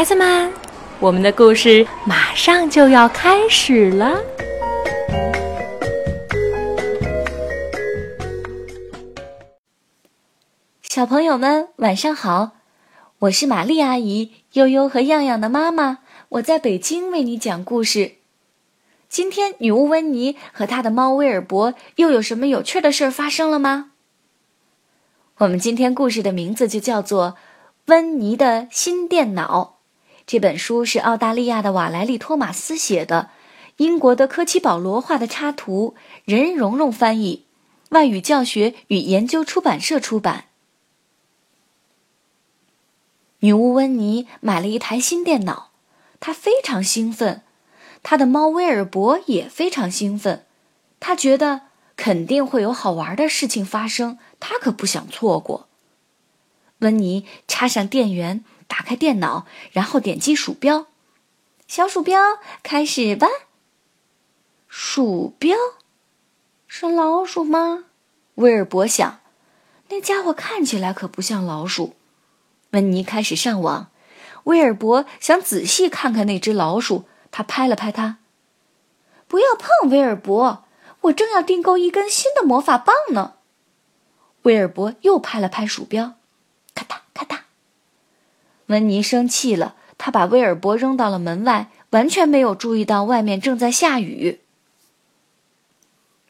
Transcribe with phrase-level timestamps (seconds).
[0.00, 0.50] 孩子们，
[0.98, 4.18] 我们的故事马上就要开始了。
[10.80, 12.52] 小朋友们，晚上好！
[13.18, 15.98] 我是玛丽阿姨，悠悠和样样的妈妈，
[16.30, 18.12] 我在北京为你讲故事。
[19.10, 23.90] 今天，女巫温妮和她的猫威尔伯又有什么有趣的事儿发生了吗？
[25.36, 27.32] 我们今天故事的名字就叫做
[27.88, 29.74] 《温妮的新电脑》。
[30.26, 33.30] 这本书是澳大利亚的瓦莱丽·托马斯写的，
[33.78, 37.44] 英国的科奇·保罗画的插图，任蓉蓉翻译，
[37.90, 40.44] 外语教学与研究出版社出版。
[43.40, 45.70] 女巫温妮买了一台新电脑，
[46.20, 47.42] 她非常兴奋，
[48.02, 50.44] 她的猫威尔伯也非常兴奋，
[51.00, 51.62] 他觉得
[51.96, 54.18] 肯定会有好玩的事情发生。
[54.38, 55.66] 他可不想错过。
[56.80, 60.86] 温妮插上电源，打开电脑，然后点击鼠标。
[61.66, 63.26] 小鼠标，开始吧。
[64.68, 65.56] 鼠标，
[66.68, 67.86] 是老鼠吗？
[68.36, 69.18] 威尔伯想，
[69.88, 71.96] 那家伙看起来可不像老鼠。
[72.70, 73.90] 温妮开始上网，
[74.44, 77.06] 威尔伯想仔细看看那只老鼠。
[77.32, 78.18] 他拍了拍它，
[79.26, 80.64] 不要碰威尔伯，
[81.02, 83.34] 我正要订购一根新的魔法棒呢。
[84.42, 86.14] 威尔伯又拍了拍鼠标，
[88.70, 94.38] 温妮生气了，他把威尔伯扔到了门外，完全没有注意到外面正在下雨。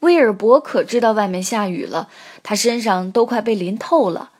[0.00, 2.08] 威尔伯可知道外面下雨了，
[2.42, 4.32] 他身上都快被淋透了。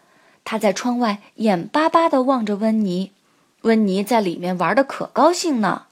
[0.43, 3.13] 他在窗外眼巴巴地望着温妮，
[3.63, 5.85] 温妮在里面玩的可高兴呢。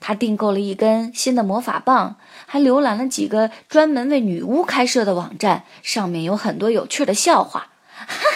[0.00, 7.68] 他订购了一根新的魔法棒，还浏览了几个专门为女巫开设的网站，上面有很多有趣的笑话。
[7.88, 8.06] 哈！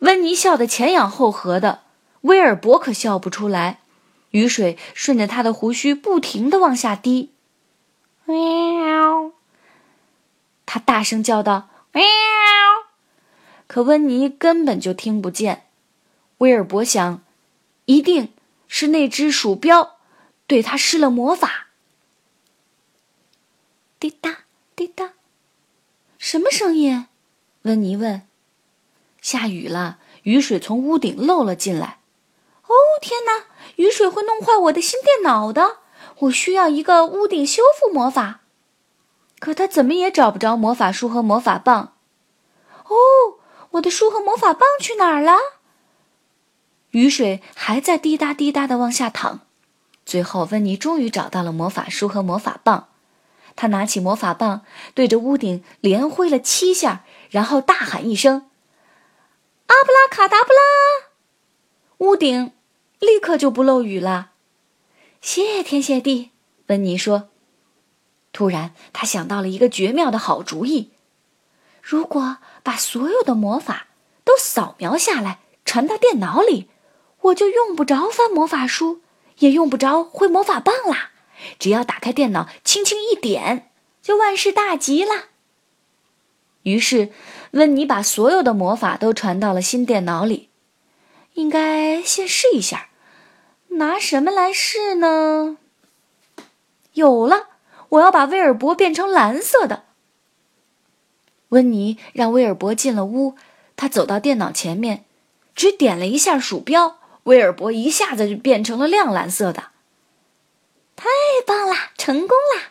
[0.00, 1.82] 温妮笑得前仰后合的，
[2.22, 3.80] 威尔伯可笑不出来。
[4.30, 7.32] 雨水顺着他的胡须不停地往下滴。
[8.24, 9.32] 喵！
[10.66, 12.02] 他大声叫道：“喵！”
[13.68, 15.66] 可温妮根本就听不见。
[16.38, 17.22] 威尔伯想，
[17.84, 18.32] 一定。
[18.66, 19.98] 是那只鼠标，
[20.48, 21.68] 对他施了魔法。
[24.00, 24.38] 滴答
[24.74, 25.12] 滴答，
[26.18, 27.06] 什么声音？
[27.62, 28.26] 温妮问。
[29.24, 32.00] 下雨了，雨水从屋顶漏了进来。
[32.66, 33.46] 哦，天哪！
[33.76, 35.78] 雨水会弄坏我的新电脑的。
[36.18, 38.40] 我需要一个屋顶修复魔法。
[39.38, 41.94] 可他怎么也找不着魔法书和魔法棒。
[42.84, 42.94] 哦，
[43.70, 45.32] 我的书和魔法棒去哪儿了？
[46.90, 49.40] 雨水还在滴答滴答地往下淌，
[50.04, 52.88] 最后温妮终于找到了魔法书和魔法棒。
[53.56, 58.50] 他拿起魔法棒，对着屋顶连挥了七下，然后大喊一声
[59.66, 61.10] ：“阿布拉卡达布拉！”
[61.98, 62.52] 屋顶
[62.98, 64.32] 立刻就不漏雨了。
[65.20, 66.30] 谢天谢地，
[66.66, 67.30] 温妮说。
[68.32, 70.90] 突然，他想到了一个绝妙的好主意：
[71.80, 73.86] 如果把所有的魔法
[74.24, 76.68] 都扫描下来，传到电脑里。
[77.20, 79.00] 我就用不着翻魔法书，
[79.38, 81.12] 也用不着挥魔法棒啦。
[81.58, 83.70] 只要打开电脑，轻轻一点，
[84.02, 85.28] 就万事大吉了。
[86.64, 87.12] 于是，
[87.54, 90.48] 温妮把所有的魔法都传到了新电脑里。
[91.34, 92.88] 应该先试一下，
[93.68, 95.56] 拿什么来试呢？
[96.94, 97.48] 有了，
[97.90, 99.84] 我要把威尔伯变成蓝色的。
[101.50, 103.36] 温妮让威尔伯进了屋，
[103.76, 105.04] 他走到电脑前面，
[105.54, 106.98] 只点了一下鼠标。
[107.24, 109.70] 威尔伯一下子就变成了亮蓝色的，
[110.94, 111.06] 太
[111.46, 112.70] 棒啦，成功啦！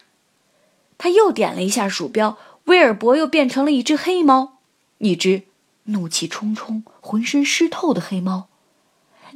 [0.97, 4.59] 他又点了一下鼠标，威尔伯又变成了一只黑猫，
[4.97, 5.43] 一只
[5.83, 8.47] 怒气冲冲、浑身湿透的黑猫。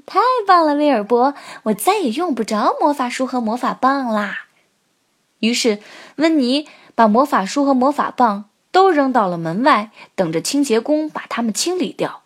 [0.06, 4.46] 太棒了，威尔伯，我再也用不着魔法书和魔法棒啦！
[5.40, 5.82] 于是，
[6.18, 12.24] 温妮把魔法书和魔法棒都扔到了门外，等着清洁工把它们清理掉。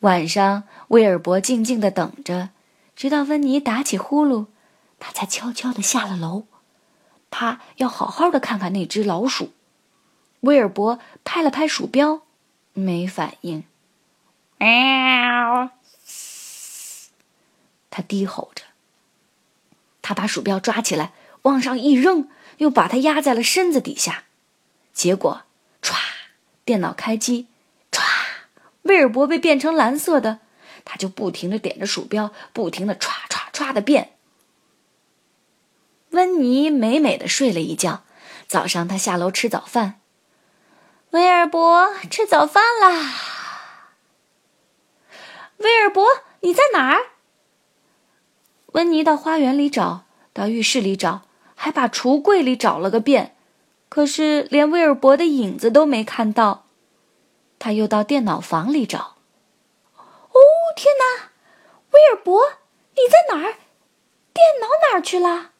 [0.00, 2.50] 晚上，威尔伯静静的等着，
[2.94, 4.46] 直到温妮打起呼噜，
[4.98, 6.44] 他才悄悄的下了楼。
[7.30, 9.52] 他要好好的看看那只老鼠。
[10.40, 12.22] 威尔伯拍了拍鼠标，
[12.72, 13.64] 没反应。
[14.58, 15.70] 喵！
[17.90, 18.64] 他低吼着。
[20.00, 21.12] 他把鼠标抓起来，
[21.42, 24.24] 往上一扔，又把它压在了身子底下。
[24.92, 25.42] 结果，
[25.82, 25.94] 歘，
[26.64, 27.46] 电脑开机。
[27.90, 28.00] 歘
[28.82, 30.40] 威尔伯被变成蓝色的，
[30.84, 34.12] 他就不停的点着鼠标，不停的歘歘歘的变。
[36.10, 38.04] 温妮美美的睡了一觉，
[38.46, 39.97] 早上他下楼吃早饭。
[41.10, 43.14] 威尔伯吃早饭啦！
[45.56, 46.06] 威尔伯，
[46.40, 47.12] 你在哪儿？”
[48.72, 51.22] 温妮到花园里找，到浴室里找，
[51.54, 53.34] 还把橱柜里找了个遍，
[53.88, 56.66] 可是连威尔伯的影子都没看到。
[57.58, 59.16] 他又到电脑房里找。
[59.96, 60.40] 哦，
[60.76, 61.30] 天哪！
[61.90, 62.52] 威尔伯，
[62.92, 63.54] 你在哪儿？
[64.34, 65.52] 电脑哪儿去了？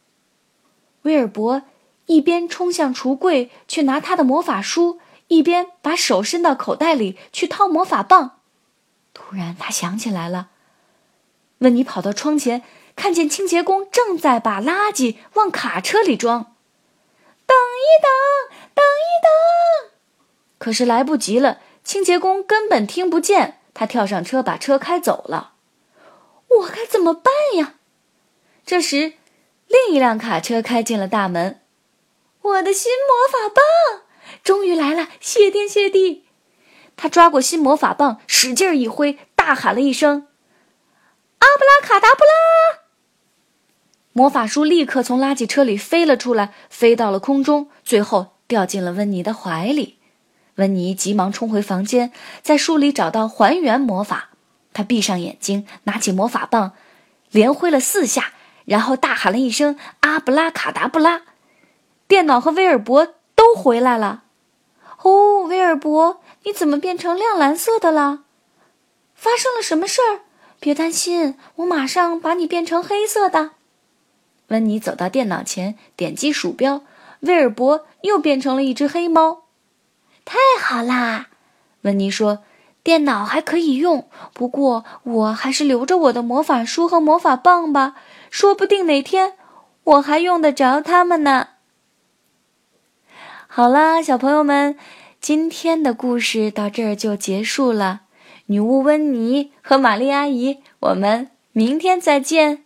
[1.01, 1.63] 威尔伯
[2.05, 4.99] 一边冲向橱柜去拿他的魔法书，
[5.29, 8.41] 一边把手伸到口袋里去掏魔法棒。
[9.13, 10.49] 突然，他想起来了。
[11.59, 12.63] 温妮跑到窗前，
[12.95, 16.55] 看见清洁工正在把垃圾往卡车里装。
[17.45, 19.91] 等一等，等一等！
[20.57, 23.59] 可是来不及了，清洁工根本听不见。
[23.73, 25.53] 他跳上车，把车开走了。
[26.49, 27.75] 我该怎么办呀？
[28.65, 29.13] 这时，
[29.67, 31.61] 另一辆卡车开进了大门。
[32.41, 34.03] 我的新魔法棒
[34.43, 35.07] 终于来了！
[35.19, 36.25] 谢天谢地！
[36.95, 40.27] 他抓过新魔法棒，使劲一挥，大喊了一声
[41.39, 42.79] ：“阿布拉卡达布拉！”
[44.11, 49.97] 魔法书立刻从垃圾车里飞了出来，飞到了空中，最后掉进了温妮的怀里。
[50.55, 52.11] 温妮急忙冲回房间，
[52.41, 54.31] 在书里找到还原魔法。
[54.73, 56.73] 他闭上眼睛，拿起魔法棒，
[57.31, 58.33] 连挥了四下，
[58.65, 61.21] 然后大喊了一声：“阿布拉卡达布拉！”
[62.09, 64.23] 电脑和威尔伯都回来了。
[65.03, 68.23] 哦，威尔伯，你怎么变成亮蓝色的了？
[69.15, 70.19] 发生了什么事儿？
[70.59, 73.51] 别担心，我马上把你变成黑色的。
[74.49, 76.81] 温妮走到电脑前，点击鼠标，
[77.21, 79.43] 威尔伯又变成了一只黑猫。
[80.25, 81.27] 太好啦，
[81.83, 82.39] 温妮说。
[82.81, 87.95] 电脑还可以用，不过我还是留着我的魔法书和魔法棒吧，
[88.29, 89.37] 说不定哪天
[89.83, 91.49] 我还用得着它们呢。
[93.59, 94.77] 好啦，小朋友们，
[95.19, 98.03] 今天的故事到这儿就结束了。
[98.45, 102.63] 女巫温妮和玛丽阿姨，我们明天再见。